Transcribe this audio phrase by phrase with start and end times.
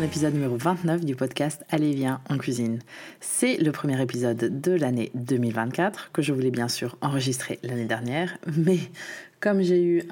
[0.00, 2.78] Dans l'épisode numéro 29 du podcast Allez viens en cuisine.
[3.20, 8.38] C'est le premier épisode de l'année 2024 que je voulais bien sûr enregistrer l'année dernière,
[8.56, 8.78] mais
[9.40, 10.02] comme j'ai eu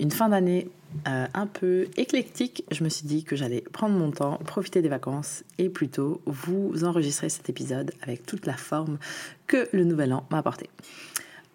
[0.00, 0.68] une fin d'année
[1.06, 4.88] euh, un peu éclectique, je me suis dit que j'allais prendre mon temps, profiter des
[4.88, 8.98] vacances et plutôt vous enregistrer cet épisode avec toute la forme
[9.46, 10.68] que le nouvel an m'a apporté.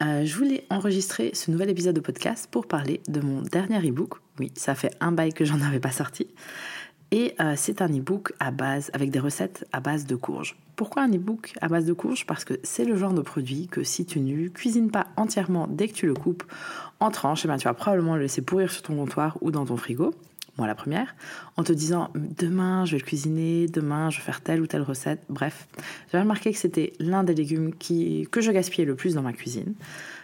[0.01, 4.13] Euh, je voulais enregistrer ce nouvel épisode de podcast pour parler de mon dernier e-book.
[4.39, 6.27] Oui, ça fait un bail que j'en avais pas sorti.
[7.13, 10.55] Et euh, c'est un e-book à base, avec des recettes à base de courges.
[10.77, 12.25] Pourquoi un e-book à base de courges?
[12.25, 15.89] Parce que c'est le genre de produit que si tu ne cuisines pas entièrement dès
[15.89, 16.43] que tu le coupes
[17.01, 19.65] en tranches, eh ben, tu vas probablement le laisser pourrir sur ton comptoir ou dans
[19.65, 20.13] ton frigo.
[20.57, 21.15] Moi, la première,
[21.57, 24.81] en te disant demain je vais le cuisiner, demain je vais faire telle ou telle
[24.81, 25.21] recette.
[25.29, 25.67] Bref,
[26.11, 29.33] j'avais remarqué que c'était l'un des légumes qui, que je gaspillais le plus dans ma
[29.33, 29.73] cuisine.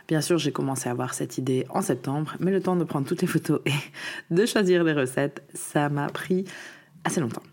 [0.08, 3.08] Bien sûr, j'ai commencé à avoir cette idée en septembre, mais le temps de prendre
[3.08, 3.74] toutes les photos et
[4.34, 6.46] de choisir les recettes, ça m'a pris
[7.08, 7.44] assez longtemps.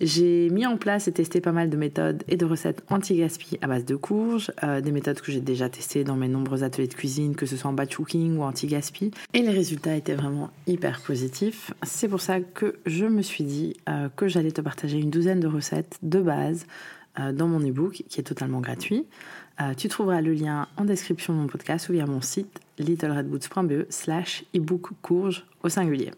[0.00, 3.66] J'ai mis en place et testé pas mal de méthodes et de recettes anti-gaspi à
[3.66, 6.94] base de courges, euh, des méthodes que j'ai déjà testées dans mes nombreux ateliers de
[6.94, 11.00] cuisine, que ce soit en batch cooking ou anti-gaspi, et les résultats étaient vraiment hyper
[11.00, 11.72] positifs.
[11.82, 15.40] C'est pour ça que je me suis dit euh, que j'allais te partager une douzaine
[15.40, 16.66] de recettes de base
[17.18, 19.06] euh, dans mon ebook qui est totalement gratuit.
[19.78, 24.44] tu trouveras le lien en description de mon podcast ou via mon site littleredboots.be slash
[24.52, 26.10] ebook courge au singulier.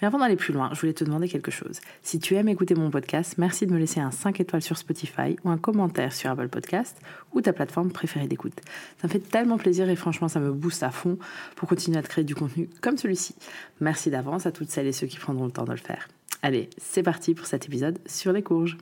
[0.00, 1.80] Mais avant d'aller plus loin, je voulais te demander quelque chose.
[2.02, 5.36] Si tu aimes écouter mon podcast, merci de me laisser un 5 étoiles sur Spotify
[5.44, 6.96] ou un commentaire sur Apple Podcast
[7.32, 8.60] ou ta plateforme préférée d'écoute.
[9.00, 11.18] Ça me fait tellement plaisir et franchement, ça me booste à fond
[11.56, 13.34] pour continuer à te créer du contenu comme celui-ci.
[13.80, 16.08] Merci d'avance à toutes celles et ceux qui prendront le temps de le faire.
[16.42, 18.76] Allez, c'est parti pour cet épisode sur les courges.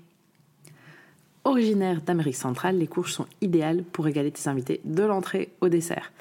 [1.45, 6.13] Originaires d'Amérique centrale, les courges sont idéales pour régaler tes invités de l'entrée au dessert.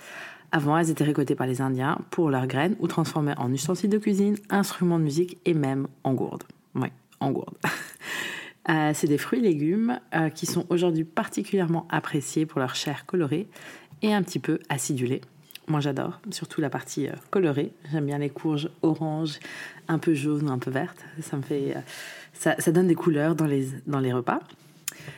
[0.53, 3.97] Avant, elles étaient récoltées par les Indiens pour leurs graines ou transformées en ustensiles de
[3.97, 6.43] cuisine, instruments de musique et même en gourdes.
[6.75, 6.89] Oui,
[7.19, 7.57] en gourdes.
[8.69, 13.07] Euh, c'est des fruits et légumes euh, qui sont aujourd'hui particulièrement appréciés pour leur chair
[13.07, 13.47] colorée
[14.03, 15.21] et un petit peu acidulée.
[15.67, 17.73] Moi j'adore, surtout la partie euh, colorée.
[17.91, 19.39] J'aime bien les courges orange,
[19.87, 21.03] un peu jaune un peu verte.
[21.21, 21.73] Ça me fait,
[22.33, 24.41] ça, ça donne des couleurs dans les, dans les repas.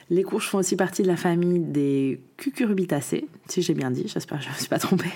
[0.09, 4.39] Les courges font aussi partie de la famille des cucurbitacées, si j'ai bien dit, j'espère
[4.39, 5.11] que je ne me suis pas trompée.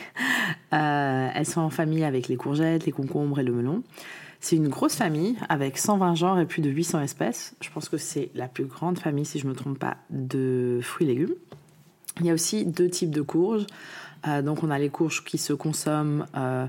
[0.74, 3.84] Euh, elles sont en famille avec les courgettes, les concombres et le melon.
[4.40, 7.56] C'est une grosse famille avec 120 genres et plus de 800 espèces.
[7.62, 10.80] Je pense que c'est la plus grande famille, si je ne me trompe pas, de
[10.82, 11.36] fruits et légumes.
[12.20, 13.66] Il y a aussi deux types de courges.
[14.28, 16.68] Euh, donc on a les courges qui se consomment euh,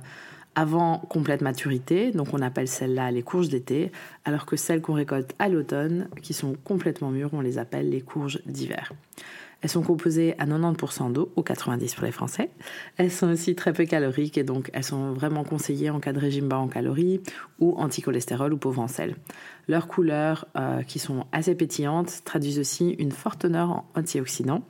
[0.59, 3.93] avant complète maturité, donc on appelle celles-là les courges d'été,
[4.25, 8.01] alors que celles qu'on récolte à l'automne, qui sont complètement mûres, on les appelle les
[8.01, 8.93] courges d'hiver.
[9.61, 12.51] Elles sont composées à 90% d'eau, ou 90% pour les Français.
[12.97, 16.19] Elles sont aussi très peu caloriques et donc elles sont vraiment conseillées en cas de
[16.19, 17.21] régime bas en calories
[17.61, 19.15] ou anti-cholestérol ou pauvre en sel.
[19.69, 24.65] Leurs couleurs, euh, qui sont assez pétillantes, traduisent aussi une forte teneur en antioxydants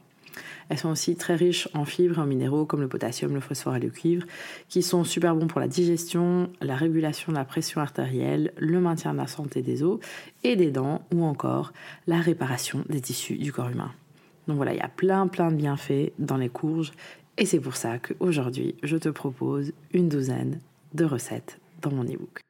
[0.69, 3.76] elles sont aussi très riches en fibres et en minéraux comme le potassium, le phosphore
[3.76, 4.26] et le cuivre,
[4.69, 9.12] qui sont super bons pour la digestion, la régulation de la pression artérielle, le maintien
[9.12, 10.00] de la santé des os
[10.44, 11.72] et des dents, ou encore
[12.06, 13.93] la réparation des tissus du corps humain.
[14.46, 16.93] Donc voilà, il y a plein plein de bienfaits dans les courges
[17.37, 20.61] et c'est pour ça qu'aujourd'hui, je te propose une douzaine
[20.94, 22.41] de recettes dans mon ebook.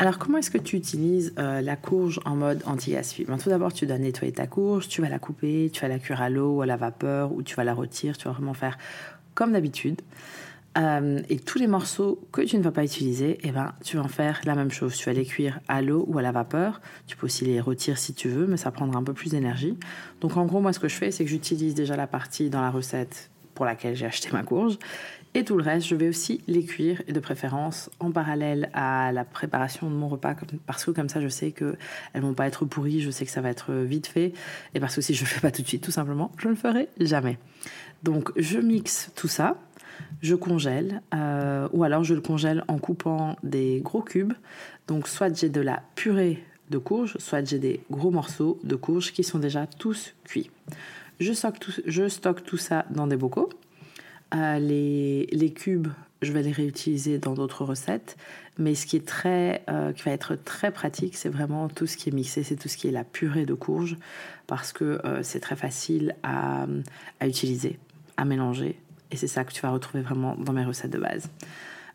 [0.00, 3.72] Alors, comment est-ce que tu utilises euh, la courge en mode anti-gaspi ben, Tout d'abord,
[3.72, 6.56] tu dois nettoyer ta courge, tu vas la couper, tu vas la cuire à l'eau
[6.56, 8.78] ou à la vapeur, ou tu vas la retirer, tu vas vraiment faire
[9.34, 10.00] comme d'habitude.
[10.76, 14.04] Euh, et tous les morceaux que tu ne vas pas utiliser, eh ben, tu vas
[14.04, 14.96] en faire la même chose.
[14.96, 16.80] Tu vas les cuire à l'eau ou à la vapeur.
[17.08, 19.76] Tu peux aussi les retirer si tu veux, mais ça prendra un peu plus d'énergie.
[20.20, 22.60] Donc en gros, moi, ce que je fais, c'est que j'utilise déjà la partie dans
[22.60, 24.78] la recette pour laquelle j'ai acheté ma courge.
[25.34, 29.12] Et tout le reste, je vais aussi les cuire, et de préférence en parallèle à
[29.12, 30.34] la préparation de mon repas,
[30.66, 31.76] parce que comme ça, je sais qu'elles
[32.14, 34.32] ne vont pas être pourries, je sais que ça va être vite fait,
[34.74, 36.48] et parce que si je ne le fais pas tout de suite, tout simplement, je
[36.48, 37.38] ne le ferai jamais.
[38.02, 39.56] Donc, je mixe tout ça.
[40.22, 44.32] je congèle, euh, ou alors je le congèle en coupant des gros cubes.
[44.86, 49.12] Donc soit j'ai de la purée de courge, soit j'ai des gros morceaux de courge
[49.12, 50.50] qui sont déjà tous cuits.
[51.20, 53.50] Je stocke tout ça dans des bocaux.
[54.34, 55.88] Euh, les, cubes,
[56.20, 58.16] je vais les réutiliser dans d'autres recettes.
[58.58, 61.96] Mais ce qui est très, euh, qui va être très pratique, c'est vraiment tout ce
[61.96, 63.96] qui est mixé, c'est tout ce qui est la purée de courge,
[64.48, 66.66] parce que euh, c'est très facile à,
[67.24, 67.78] utiliser,
[68.16, 68.80] à mélanger.
[69.10, 71.30] Et c'est ça que tu vas retrouver vraiment dans mes recettes de base.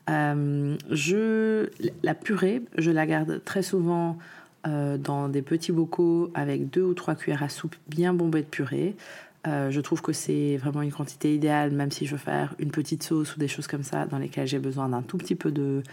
[0.07, 4.17] la purée, je la garde très souvent
[4.65, 8.95] dans des petits bocaux avec deux ou trois cuillères à soupe bien bombées de purée.
[9.45, 12.71] Euh, je trouve que c'est vraiment une quantité idéale, même si je veux faire une
[12.71, 15.51] petite sauce ou des choses comme ça, dans lesquelles j'ai besoin d'un tout petit peu
[15.51, 15.83] de,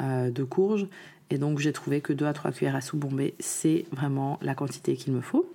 [0.00, 0.86] euh, courge.
[1.30, 4.54] Et donc j'ai trouvé que deux à trois cuillères à soupe bombées, c'est vraiment la
[4.54, 5.50] quantité qu'il me faut.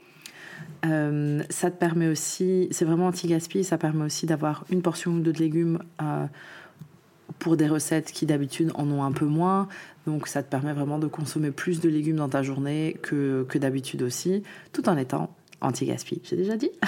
[0.83, 5.33] ça te permet aussi, c'est vraiment anti-gaspi, ça permet aussi d'avoir une portion ou deux
[5.33, 5.79] de légumes
[7.37, 9.67] pour des recettes qui d'habitude en ont un peu moins.
[10.07, 14.01] Donc ça te permet vraiment de consommer plus de légumes dans ta journée que d'habitude
[14.01, 14.41] aussi,
[14.73, 15.29] tout en étant
[15.61, 16.71] anti-gaspi, j'ai déjà dit.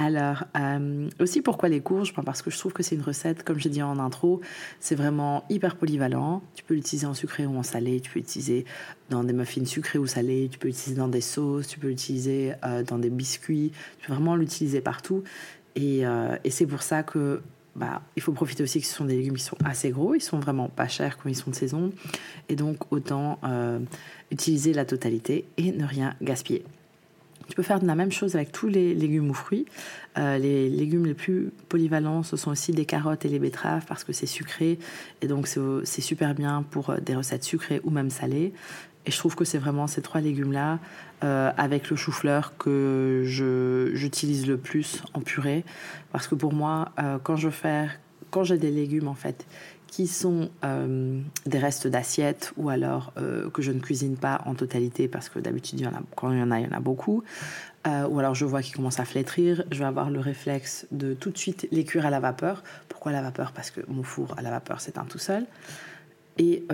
[0.00, 2.14] Alors, euh, aussi pourquoi les courges?
[2.14, 4.40] Parce que je trouve que c'est une recette, comme j'ai dit en intro,
[4.78, 6.40] c'est vraiment hyper polyvalent.
[6.54, 8.64] Tu peux l'utiliser en sucré ou en salé, tu peux l'utiliser
[9.10, 12.52] dans des muffins sucrés ou salés, tu peux l'utiliser dans des sauces, tu peux l'utiliser
[12.64, 15.24] euh, dans des biscuits, tu peux vraiment l'utiliser partout.
[15.74, 17.42] Et, euh, et c'est pour ça que
[17.74, 20.20] bah, il faut profiter aussi que ce sont des légumes qui sont assez gros, ils
[20.20, 21.92] sont vraiment pas chers quand ils sont de saison,
[22.48, 23.40] et donc autant
[24.30, 26.64] utiliser la totalité et ne rien gaspiller.
[27.48, 29.64] Tu peux faire la même chose avec tous les légumes ou fruits.
[30.18, 34.04] Euh, les légumes les plus polyvalents, ce sont aussi des carottes et les betteraves parce
[34.04, 34.78] que c'est sucré
[35.22, 38.52] et donc c'est super bien pour euh, des recettes sucrées ou même salées.
[39.06, 40.80] Et je trouve que c'est vraiment ces trois légumes-là,
[41.24, 43.22] euh, avec le chou-fleur, que
[43.94, 45.64] j'utilise le plus en purée.
[46.12, 46.92] Parce que pour moi,
[47.22, 47.86] quand je fais,
[48.30, 49.46] quand j'ai des légumes en fait
[49.88, 53.12] qui sont euh, des restes d'assiette ou alors
[53.52, 56.60] que je ne cuisine pas en totalité parce que d'habitude quand il y en a
[56.60, 57.22] il y en a beaucoup
[57.86, 61.30] ou alors je vois qu'ils commencent à flétrir je vais avoir le réflexe de tout
[61.30, 63.52] de suite les cuire à la vapeur pourquoi la vapeur?
[63.52, 65.46] Parce que mon four à la vapeur un tout seul
[66.36, 66.64] et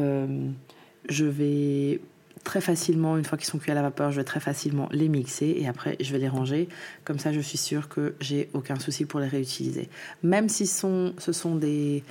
[1.09, 2.01] je vais
[2.45, 5.09] très facilement, une fois qu'ils sont cuits à la vapeur, je vais très facilement les
[5.09, 6.69] mixer et après je vais les ranger.
[7.05, 9.89] Comme ça, je suis sûre que j'ai aucun souci pour les réutiliser.
[10.23, 12.05] Même si sont, ce sont des,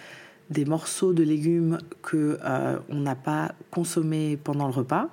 [0.53, 5.09] des morceaux de légumes que euh, on n'a pas consommés pendant le repas,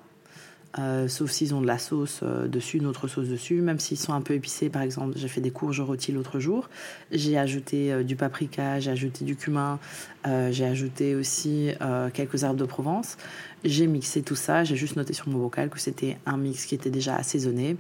[0.78, 3.96] euh, sauf s'ils ont de la sauce euh, dessus, une autre sauce dessus, même s'ils
[3.96, 4.68] sont un peu épicés.
[4.68, 6.68] Par exemple, j'ai fait des courges rôties l'autre jour.
[7.10, 9.80] J'ai ajouté du paprika, j'ai ajouté du cumin,
[10.24, 11.70] j'ai ajouté aussi
[12.14, 13.16] quelques herbes de Provence.
[13.64, 16.74] J'ai mixé tout ça, j'ai juste noté sur mon bocal que c'était un mix qui
[16.74, 17.76] était déjà assaisonné.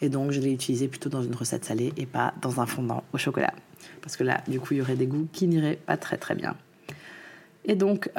[0.00, 3.04] Et donc, je l'ai utilisé plutôt dans une recette salée et pas dans un fondant
[3.12, 3.54] au chocolat.
[4.00, 6.34] Parce que là, du coup, il y aurait des goûts qui n'iraient pas très très
[6.34, 6.56] bien.
[7.64, 8.10] Et donc,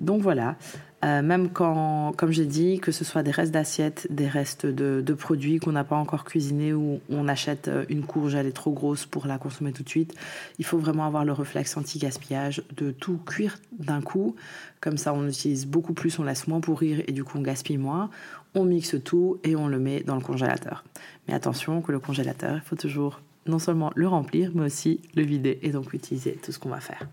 [0.00, 0.56] donc voilà.
[1.04, 5.14] Euh, même quand, comme j'ai dit, que ce soit des restes d'assiettes, des restes de,
[5.14, 8.72] produits qu'on n'a pas encore cuisinés ou on achète euh, une courge, elle est trop
[8.72, 10.14] grosse pour la consommer tout de suite,
[10.58, 14.36] il faut vraiment avoir le réflexe anti-gaspillage de tout cuire d'un coup.
[14.80, 17.78] Comme ça, on utilise beaucoup plus, on laisse moins pourrir et du coup, on gaspille
[17.78, 18.10] moins.
[18.54, 20.82] On mixe tout et on le met dans le congélateur.
[21.28, 25.22] Mais attention que le congélateur, il faut toujours non seulement le remplir, mais aussi le
[25.22, 27.06] vider et donc utiliser tout ce qu'on va faire.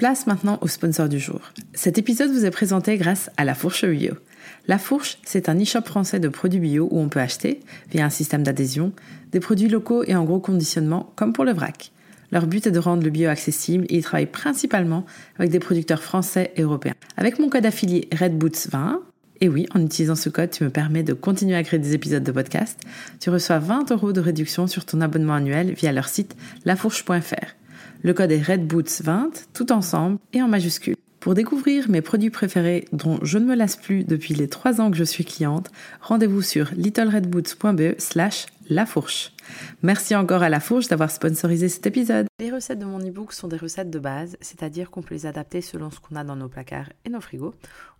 [0.00, 1.52] Place maintenant au sponsor du jour.
[1.74, 4.14] Cet épisode vous est présenté grâce à La Fourche Bio.
[4.66, 8.08] La Fourche, c'est un e-shop français de produits bio où on peut acheter, via un
[8.08, 8.94] système d'adhésion,
[9.30, 11.92] des produits locaux et en gros conditionnement, comme pour le vrac.
[12.32, 15.04] Leur but est de rendre le bio accessible et ils travaillent principalement
[15.38, 16.94] avec des producteurs français et européens.
[17.18, 19.00] Avec mon code affilié RedBoots20,
[19.42, 22.24] et oui, en utilisant ce code, tu me permets de continuer à créer des épisodes
[22.24, 22.80] de podcast,
[23.20, 27.54] tu reçois 20 euros de réduction sur ton abonnement annuel via leur site lafourche.fr.
[28.02, 30.96] Le code est RedBoots20, tout ensemble et en majuscule.
[31.20, 34.90] Pour découvrir mes produits préférés dont je ne me lasse plus depuis les trois ans
[34.90, 39.32] que je suis cliente, rendez-vous sur littleredboots.be slash lafourche.
[39.82, 42.26] Merci encore à La Fourche d'avoir sponsorisé cet épisode.
[42.38, 45.60] Les recettes de mon e-book sont des recettes de base, c'est-à-dire qu'on peut les adapter
[45.60, 47.52] selon ce qu'on a dans nos placards et nos frigos.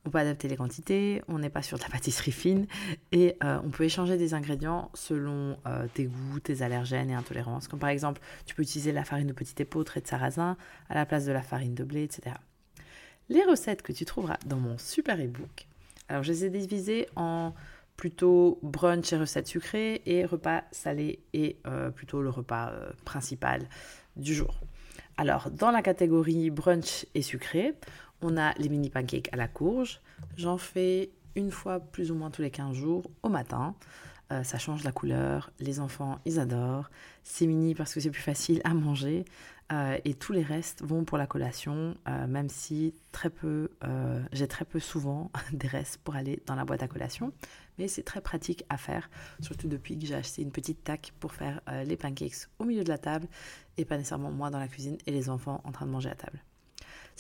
[0.07, 2.67] On peut adapter les quantités, on n'est pas sur de la pâtisserie fine
[3.13, 7.69] et euh, on peut échanger des ingrédients selon euh, tes goûts, tes allergènes et intolérances.
[7.69, 10.57] Comme par exemple, tu peux utiliser la farine de petit épeautre et de sarrasin
[10.89, 12.37] à la place de la farine de blé, etc.
[13.29, 15.67] Les recettes que tu trouveras dans mon super e-book,
[16.09, 17.53] alors je les ai divisées en
[18.01, 23.69] plutôt brunch et recettes sucrées et repas salés et euh, plutôt le repas euh, principal
[24.17, 24.59] du jour.
[25.19, 27.75] Alors, dans la catégorie brunch et sucré,
[28.23, 30.01] on a les mini pancakes à la courge.
[30.39, 33.75] J'en fais une fois plus ou moins tous les 15 jours au matin.
[34.33, 35.51] Euh, ça change la couleur.
[35.59, 36.91] Les enfants, ils adorent.
[37.23, 39.25] C'est mini parce que c'est plus facile à manger.
[39.73, 43.71] Euh, et tous les restes vont pour la collation, euh, même si très peu,
[44.33, 47.33] j'ai très peu souvent des restes pour aller dans la boîte à collation.
[47.79, 49.09] Mais c'est très pratique à faire,
[49.41, 52.91] surtout depuis que j'ai acheté une petite taque pour faire les pancakes au milieu de
[52.91, 53.27] la table
[53.79, 56.15] et pas nécessairement moi dans la cuisine et les enfants en train de manger à
[56.15, 56.43] table.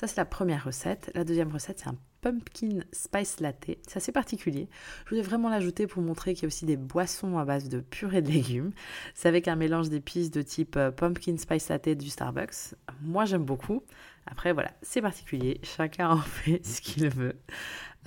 [0.00, 1.10] Ça, c'est la première recette.
[1.14, 3.66] La deuxième recette, c'est un pumpkin spice latte.
[3.86, 4.70] C'est assez particulier.
[5.04, 7.80] Je voulais vraiment l'ajouter pour montrer qu'il y a aussi des boissons à base de
[7.80, 8.72] purée de légumes.
[9.12, 12.74] C'est avec un mélange d'épices de type euh, pumpkin spice latte du Starbucks.
[13.02, 13.82] Moi, j'aime beaucoup.
[14.24, 15.60] Après, voilà, c'est particulier.
[15.64, 17.38] Chacun en fait ce qu'il veut.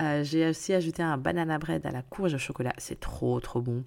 [0.02, 2.72] Euh, j'ai aussi ajouté un banana bread à la courge au chocolat.
[2.78, 3.84] C'est trop, trop bon.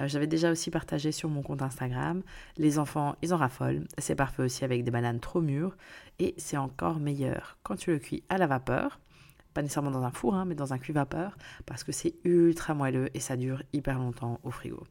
[0.00, 2.22] Euh, j'avais déjà aussi partagé sur mon compte Instagram.
[2.58, 3.84] Les enfants, ils en raffolent.
[3.98, 5.76] C'est parfait aussi avec des bananes trop mûres.
[6.18, 9.00] Et c'est encore meilleur quand tu le cuis à la vapeur.
[9.54, 11.38] Pas nécessairement dans un four, hein, mais dans un cuit vapeur.
[11.64, 14.84] Parce que c'est ultra moelleux et ça dure hyper longtemps au frigo.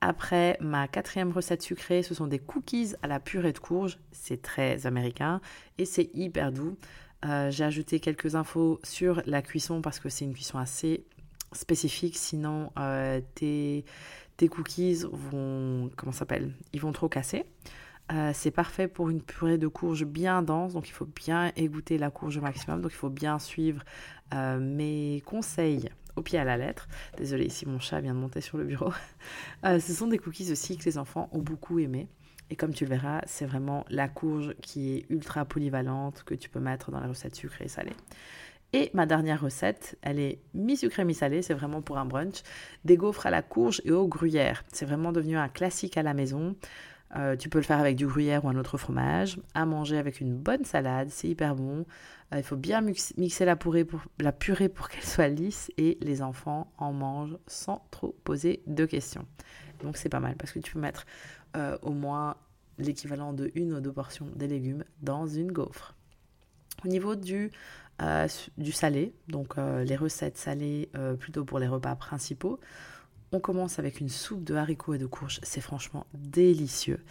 [0.00, 3.98] Après, ma quatrième recette sucrée, ce sont des cookies à la purée de courge.
[4.12, 5.40] C'est très américain
[5.78, 6.76] et c'est hyper doux.
[7.24, 11.04] Euh, j'ai ajouté quelques infos sur la cuisson parce que c'est une cuisson assez
[11.52, 12.16] spécifique.
[12.16, 13.84] Sinon, euh, tes,
[14.48, 16.52] cookies vont, comment s'appelle?
[16.72, 17.44] Ils vont trop casser.
[18.12, 21.98] Euh, c'est parfait pour une purée de courge bien dense, donc il faut bien égoutter
[21.98, 22.80] la courge au maximum.
[22.80, 23.82] Donc il faut bien suivre
[24.32, 26.88] mes conseils au pied à la lettre.
[27.16, 28.92] Désolée, ici mon chat vient de monter sur le bureau.
[29.64, 32.08] ce sont des cookies aussi que les enfants ont beaucoup aimé.
[32.50, 36.48] Et comme tu le verras, c'est vraiment la courge qui est ultra polyvalente que tu
[36.48, 37.96] peux mettre dans les recettes sucrées et salées.
[38.72, 42.42] Et ma dernière recette, elle est mi-sucrée, mi-salée, c'est vraiment pour un brunch.
[42.84, 44.64] Des gaufres à la courge et au gruyère.
[44.72, 46.56] C'est vraiment devenu un classique à la maison.
[47.14, 49.38] Euh, tu peux le faire avec du gruyère ou un autre fromage.
[49.54, 51.86] À manger avec une bonne salade, c'est hyper bon.
[52.34, 53.76] Euh, il faut bien mixer la pour,
[54.18, 58.84] la purée pour qu'elle soit lisse et les enfants en mangent sans trop poser de
[58.84, 59.26] questions.
[59.82, 61.06] Donc c'est pas mal parce que tu peux mettre
[61.56, 62.36] euh, au moins
[62.78, 65.94] l'équivalent de une ou deux portions des légumes dans une gaufre.
[66.84, 67.50] Au niveau du,
[68.02, 68.28] euh,
[68.58, 72.60] du salé, donc euh, les recettes salées plutôt pour les repas principaux,
[73.32, 75.40] on commence avec une soupe de haricots et de courges.
[75.42, 77.02] C'est franchement délicieux.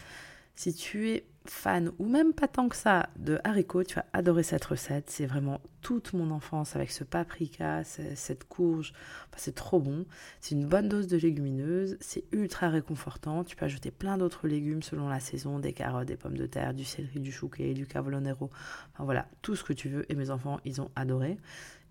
[0.55, 4.43] Si tu es fan ou même pas tant que ça de haricots, tu vas adorer
[4.43, 5.09] cette recette.
[5.09, 8.93] C'est vraiment toute mon enfance avec ce paprika, cette courge.
[9.35, 10.05] c'est trop bon.
[10.41, 11.97] C'est une bonne dose de légumineuses.
[11.99, 13.43] C'est ultra réconfortant.
[13.43, 16.73] Tu peux ajouter plein d'autres légumes selon la saison des carottes, des pommes de terre,
[16.73, 18.49] du céleri, du chouquet, du cavolonero.
[18.93, 20.11] Enfin voilà, tout ce que tu veux.
[20.11, 21.37] Et mes enfants, ils ont adoré.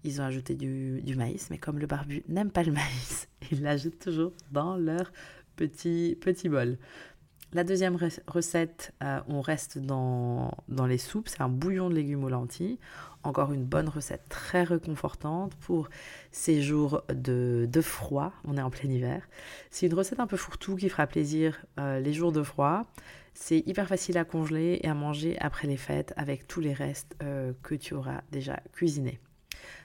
[0.04, 3.99] Ils ont ajouté du, maïs, mais comme le barbu n'aime pas le maïs, ils l'ajoutent
[3.99, 5.11] toujours dans leur
[5.56, 6.76] petit, petit bol.
[7.54, 7.96] La deuxième
[8.26, 12.80] recette, euh, on reste dans, dans les soupes, c'est un bouillon de légumes aux lentilles.
[13.23, 15.88] Encore une bonne recette très réconfortante pour
[16.32, 19.23] ces jours de, de froid, on est en plein hiver.
[19.70, 22.87] C'est une recette un peu fourre-tout qui fera plaisir euh, les jours de froid.
[23.34, 27.14] C'est hyper facile à congeler et à manger après les fêtes avec tous les restes
[27.23, 29.20] euh, que tu auras déjà cuisinés.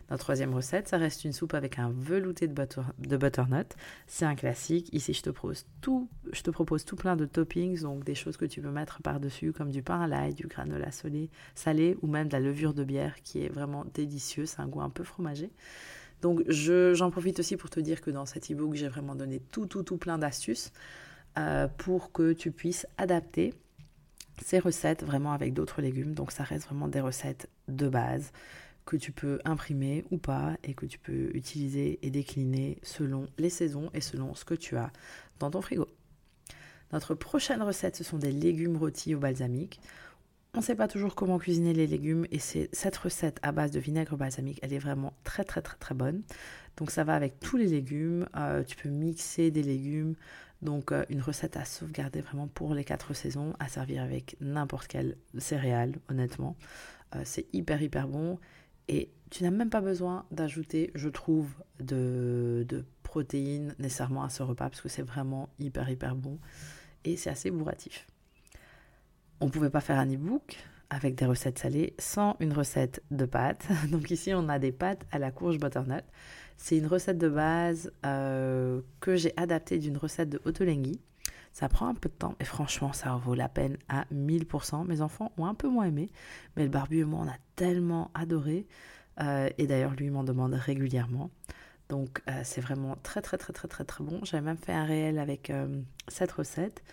[0.10, 3.75] Notre troisième recette, ça reste une soupe avec un velouté de, butternut.
[4.08, 4.89] C'est un classique.
[4.92, 9.01] Ici, je te, propose tout, plein de toppings, donc des choses que tu peux mettre
[9.04, 12.74] par-dessus, comme du pain à l'ail, du granola salé, salé ou même de la levure
[12.74, 14.48] de bière qui est vraiment délicieux.
[14.48, 15.51] C'est un goût un peu fromager.
[16.22, 19.68] Donc, j'en profite aussi pour te dire que dans cet e-book, j'ai vraiment donné tout,
[19.68, 20.72] tout, tout plein d'astuces
[21.38, 23.54] euh, pour que tu puisses adapter
[24.44, 26.13] ces recettes vraiment avec d'autres légumes.
[26.13, 28.32] Donc, ça reste vraiment des recettes de base
[28.89, 33.51] que tu peux imprimer ou pas et que tu peux utiliser et décliner selon les
[33.51, 34.91] saisons et selon ce que tu as
[35.38, 35.88] dans ton frigo.
[36.91, 39.79] Notre prochaine recette, ce sont des légumes rôtis au balsamique.
[40.55, 43.69] On ne sait pas toujours comment cuisiner les légumes et c'est cette recette à base
[43.69, 46.24] de vinaigre balsamique, elle est vraiment très très très très bonne.
[46.77, 50.15] Donc ça va avec tous les légumes, euh, tu peux mixer des légumes,
[50.63, 54.88] donc euh, une recette à sauvegarder vraiment pour les quatre saisons, à servir avec n'importe
[54.88, 56.55] quelle céréale honnêtement.
[57.15, 58.39] Euh, c'est hyper hyper bon
[58.89, 61.48] et tu n'as même pas besoin d'ajouter, je trouve,
[61.79, 62.65] de,
[63.03, 66.38] protéines nécessairement à ce repas parce que c'est vraiment hyper hyper bon
[67.05, 68.05] et c'est assez bourratif.
[69.39, 70.58] On ne pouvait pas faire un e-book
[70.91, 73.67] avec des recettes salées sans une recette de pâtes.
[73.91, 76.03] Donc ici on a des pâtes à la courge butternut.
[76.58, 81.00] C'est une recette de base euh, que j'ai adaptée d'une recette de Ottolenghi.
[81.51, 84.86] Ça prend un peu de temps et franchement, ça vaut la peine à 1000%.
[84.86, 86.10] Mes enfants ont un peu moins aimé,
[86.56, 88.68] mais le barbu et moi, on a tellement adoré.
[89.20, 91.29] Euh, et d'ailleurs, lui m'en demande régulièrement.
[91.89, 94.20] Donc, euh, c'est vraiment très, très, très, très, très, très bon.
[94.24, 96.84] J'avais même fait un réel avec euh, cette recette.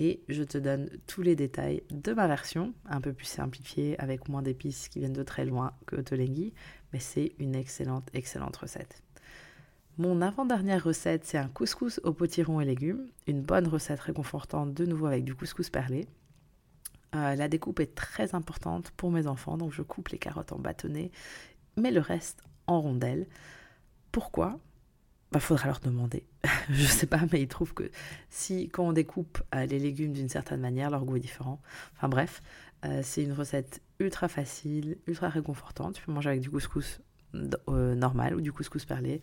[0.00, 4.28] Et je te donne tous les détails de ma version, un peu plus simplifiée, avec
[4.28, 6.54] moins d'épices qui viennent de très loin que Tolenghi.
[6.92, 9.02] Mais c'est une excellente, excellente recette.
[9.98, 13.08] Mon avant-dernière recette, c'est un couscous au potiron et légumes.
[13.26, 16.06] Une bonne recette réconfortante, de nouveau avec du couscous perlé.
[17.16, 20.58] Euh, la découpe est très importante pour mes enfants, donc je coupe les carottes en
[20.60, 21.10] bâtonnets,
[21.76, 23.26] mais le reste en rondelles.
[24.12, 24.60] Pourquoi?
[25.32, 26.24] Bah, faudra leur demander.
[26.70, 27.90] je sais pas, mais ils trouvent que
[28.30, 31.60] si, quand on découpe euh, les légumes d'une certaine manière, leur goût est différent.
[31.96, 32.40] Enfin bref,
[32.84, 35.94] euh, c'est une recette ultra facile, ultra réconfortante.
[35.96, 37.00] Tu peux manger avec du couscous
[37.34, 39.20] euh, normal ou du couscous perlé.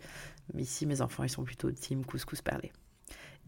[0.54, 2.72] Mais ici, mes enfants, ils sont plutôt team couscous perlé.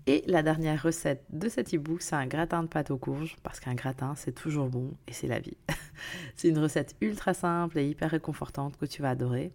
[0.06, 3.60] Et la dernière recette de cet e-book, c'est un gratin de pâte aux courges, parce
[3.60, 5.56] qu'un gratin, c'est toujours bon et c'est la vie.
[6.36, 9.52] c'est une recette ultra simple et hyper réconfortante que tu vas adorer.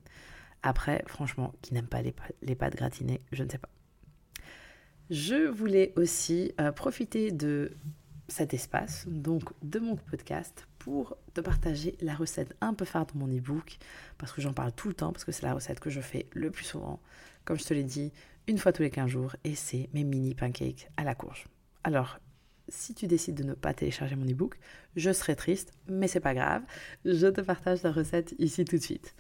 [0.62, 3.70] Après, franchement, qui n'aime pas les, pâtes gratinées, je ne sais pas.
[5.10, 7.72] Je voulais aussi euh, profiter de
[8.28, 13.18] cet espace, donc de mon podcast, pour te partager la recette un peu phare de
[13.18, 13.78] mon e-book,
[14.18, 16.26] parce que j'en parle tout le temps, parce que c'est la recette que je fais
[16.34, 17.00] le plus souvent,
[17.46, 18.12] comme je te l'ai dit,
[18.48, 21.46] une fois tous les 15 jours, et c'est mes mini pancakes à la courge.
[21.86, 22.20] Alors,
[22.68, 24.60] si tu décides de ne pas télécharger mon e-book,
[24.98, 26.64] je serai triste, mais c'est pas grave,
[27.06, 29.16] je te partage la recette ici tout de suite.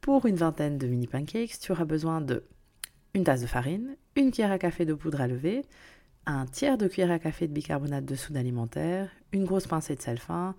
[0.00, 2.44] Pour une vingtaine de mini pancakes, tu auras besoin de
[3.14, 5.64] une tasse de farine, une cuillère à café de poudre à lever,
[6.26, 10.00] un tiers de cuillère à café de bicarbonate de soude alimentaire, une grosse pincée de
[10.00, 10.54] sel fin,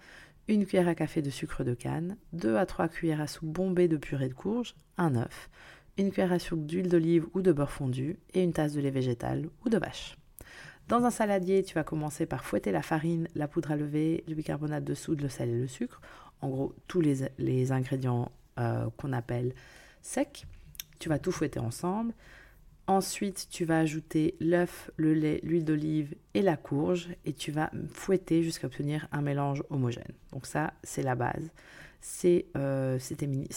[0.47, 3.87] une cuillère à café de sucre de canne, 2 à 3 cuillères à soupe bombées
[3.87, 5.49] de purée de courge, un œuf,
[5.97, 8.91] une cuillère à soupe d'huile d'olive ou de beurre fondu et une tasse de lait
[8.91, 10.17] végétal ou de vache.
[10.89, 14.35] Dans un saladier, tu vas commencer par fouetter la farine, la poudre à lever, le
[14.35, 16.01] bicarbonate de soude, le sel et le sucre.
[16.41, 19.55] En gros, tous les, ingrédients euh, qu'on appelle
[20.01, 20.45] sec.
[20.99, 22.13] Tu vas tout fouetter ensemble.
[22.85, 27.71] Ensuite, tu vas ajouter l'œuf, le lait, l'huile d'olive et la courge et tu vas
[27.93, 30.11] fouetter jusqu'à obtenir un mélange homogène.
[30.33, 31.51] Donc ça, c'est la base.
[32.01, 32.99] C'est euh,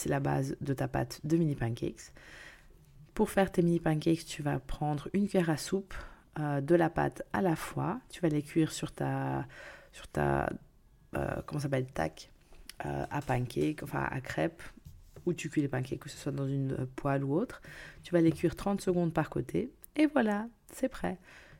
[0.06, 2.12] la base de ta pâte de mini pancakes.
[3.14, 5.94] Pour faire tes mini pancakes, tu vas prendre une cuillère à soupe
[6.38, 7.98] euh, de la pâte à la fois.
[8.10, 9.44] Tu vas les cuire sur ta,
[9.92, 10.48] sur ta
[11.46, 12.30] comment s'appelle, tac,
[12.78, 14.62] à pancake, enfin à crêpe
[15.26, 17.60] où tu cuis les pancakes, que ce soit dans une euh, poêle ou autre.
[18.02, 19.70] Tu vas les cuire 30 secondes par côté.
[19.96, 21.18] Et voilà, c'est prêt.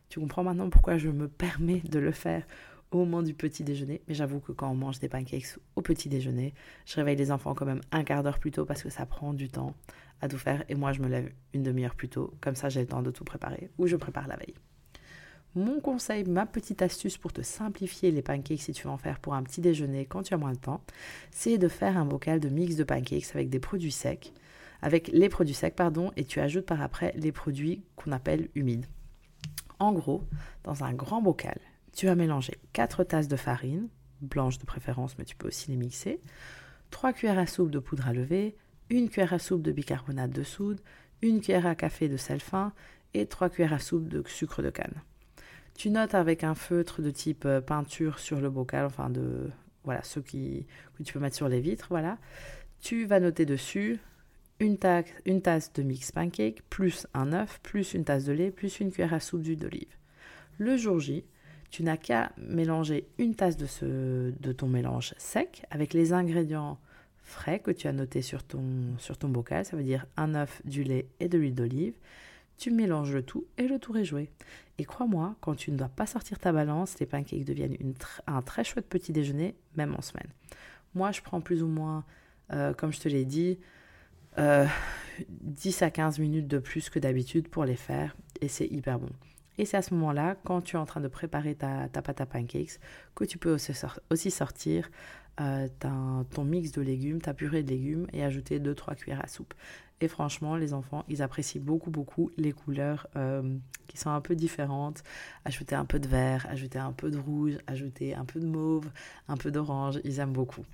[0.09, 2.47] Tu comprends maintenant pourquoi je me permets de le faire
[2.93, 4.03] au moment du petit déjeuner.
[4.09, 6.55] Mais j'avoue que quand on mange des pancakes au petit déjeuner,
[6.87, 9.35] je réveille les enfants quand même un quart d'heure plus tôt parce que ça prend
[9.35, 9.75] du temps
[10.21, 10.65] à tout faire.
[10.69, 12.33] Et moi, je me lève une demi-heure plus tôt.
[12.41, 13.71] Comme ça, j'ai le temps de tout préparer.
[13.79, 14.55] Ou je prépare la veille.
[15.57, 19.19] Mon conseil, ma petite astuce pour te simplifier les pancakes si tu veux en faire
[19.19, 20.85] pour un petit déjeuner quand tu as moins de temps,
[21.31, 24.35] c'est de faire un bocal de mix de pancakes avec des produits secs,
[24.83, 28.85] avec les produits secs pardon, et tu ajoutes par après les produits qu'on appelle humides.
[29.79, 30.25] En gros,
[30.63, 31.59] dans un grand bocal,
[31.95, 33.89] tu vas mélanger 4 tasses de farine,
[34.21, 36.21] blanche de préférence, mais tu peux aussi les mixer,
[36.91, 38.57] 3 cuillères à soupe de poudre à lever,
[38.91, 40.83] une cuillère à soupe de bicarbonate de soude,
[41.23, 42.75] une cuillère à café de sel fin
[43.15, 45.03] et 3 cuillères à soupe de sucre de canne.
[45.77, 49.51] Tu notes avec un feutre de type euh, peinture sur le bocal, enfin de
[49.85, 52.19] voilà ceux qui, que tu peux mettre sur les vitres, voilà.
[52.81, 53.99] Tu vas noter dessus
[54.59, 54.79] une,
[55.27, 58.91] une tasse de mix pancake, plus un œuf, plus une tasse de lait, plus une
[58.91, 59.95] cuillère à soupe d'huile d'olive.
[60.59, 61.25] Le jour J,
[61.71, 66.79] tu n'as qu'à mélanger une tasse de, ce, de ton mélange sec avec les ingrédients
[67.23, 68.63] frais que tu as notés sur ton,
[68.99, 71.95] sur ton bocal, ça veut dire un œuf, du lait et de l'huile d'olive.
[72.59, 74.31] Tu mélanges le tout et le tour est joué.
[74.79, 77.77] Et crois-moi, quand tu ne dois pas sortir ta balance, les pancakes deviennent
[78.27, 80.29] un très chouette petit déjeuner, même en semaine.
[80.95, 82.05] Moi, je prends plus ou moins,
[82.53, 83.59] euh, comme je te l'ai dit,
[84.39, 84.67] 10 euh,
[85.87, 89.11] à 15 minutes de plus que d'habitude pour les faire et c'est hyper bon.
[89.59, 92.27] Et c'est à ce moment-là, quand tu es en train de préparer ta, pâte à
[92.27, 92.79] pancakes,
[93.15, 93.57] que tu peux
[94.11, 94.91] aussi, sortir
[95.41, 99.55] euh, ton mix de légumes, ta purée de légumes et ajouter 2-3 cuillères à soupe.
[100.01, 104.35] Et franchement, les enfants, ils apprécient beaucoup, beaucoup les couleurs euh, qui sont un peu
[104.35, 105.03] différentes.
[105.45, 108.91] Ajouter un peu de vert, ajouter un peu de rouge, ajouter un peu de mauve,
[109.29, 110.65] un peu d'orange, ils aiment beaucoup.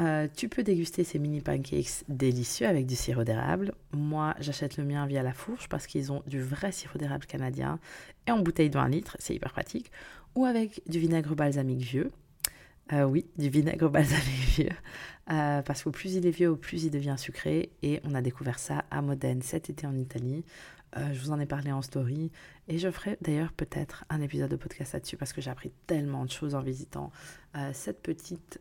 [0.00, 3.74] Euh, tu peux déguster ces mini pancakes délicieux avec du sirop d'érable.
[3.92, 7.78] Moi, j'achète le mien via la fourche parce qu'ils ont du vrai sirop d'érable canadien
[8.26, 9.90] et en bouteille de 1 litre, c'est hyper pratique.
[10.34, 12.10] Ou avec du vinaigre balsamique vieux.
[12.92, 14.68] Euh, oui, du vinaigre balsamique.
[15.30, 17.70] Euh, parce qu'au plus il est vieux, au plus il devient sucré.
[17.82, 20.44] Et on a découvert ça à Modène cet été en Italie.
[20.96, 22.30] je vous en ai parlé en story.
[22.68, 26.24] Et je ferai d'ailleurs peut-être un épisode de podcast là-dessus parce que j'ai appris tellement
[26.24, 27.12] de choses en visitant
[27.72, 28.60] cette petite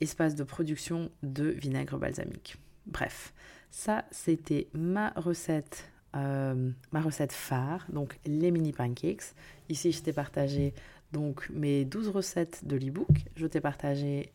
[0.00, 2.56] espace de production de vinaigre balsamique.
[2.86, 3.32] Bref,
[3.70, 9.34] ça c'était ma recette, euh, ma recette phare, donc les mini pancakes.
[9.68, 10.74] Ici, je t'ai partagé
[11.12, 13.08] donc mes 12 recettes de l'ebook.
[13.36, 14.32] Je t'ai partagé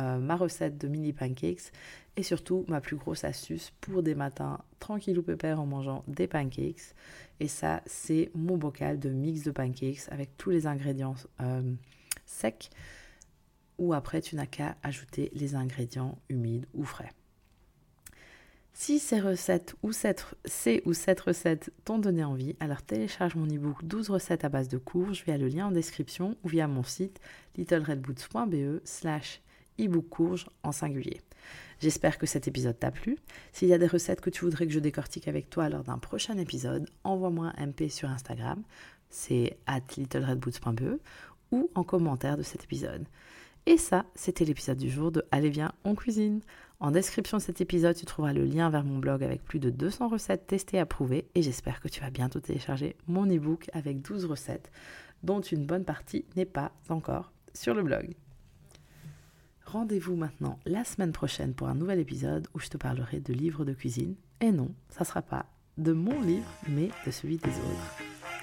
[0.00, 1.72] euh, ma recette de mini pancakes
[2.16, 6.26] et surtout ma plus grosse astuce pour des matins tranquilles ou pépères en mangeant des
[6.26, 6.94] pancakes.
[7.38, 11.74] Et ça, c'est mon bocal de mix de pancakes avec tous les ingrédients euh,
[12.26, 12.70] secs
[13.78, 17.10] ou après tu n'as qu'à ajouter les ingrédients humides ou frais.
[18.72, 23.48] Si ces recettes ou cette, ces ou cette recette t'ont donné envie, alors télécharge mon
[23.48, 26.82] ebook 12 recettes à base de courges via le lien en description ou via mon
[26.82, 27.20] site
[27.56, 29.42] littleredboots.be slash
[29.78, 31.20] ebook courge en singulier.
[31.80, 33.16] J'espère que cet épisode t'a plu.
[33.52, 35.98] S'il y a des recettes que tu voudrais que je décortique avec toi lors d'un
[35.98, 38.62] prochain épisode, envoie-moi un MP sur Instagram,
[39.08, 41.00] c'est at littleredboots.be
[41.52, 43.06] ou en commentaire de cet épisode.
[43.66, 46.40] Et ça, c'était l'épisode du jour de Allez viens, on cuisine.
[46.80, 49.68] En description de cet épisode, tu trouveras le lien vers mon blog avec plus de
[49.68, 54.00] 200 recettes testées et approuvées et j'espère que tu vas bientôt télécharger mon e-book avec
[54.00, 54.70] 12 recettes
[55.22, 58.14] dont une bonne partie n'est pas encore sur le blog.
[59.66, 63.64] Rendez-vous maintenant la semaine prochaine pour un nouvel épisode où je te parlerai de livres
[63.64, 64.16] de cuisine.
[64.40, 65.46] Et non, ça ne sera pas
[65.76, 67.98] de mon livre, mais de celui des autres.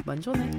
[0.06, 0.50] Bonne journée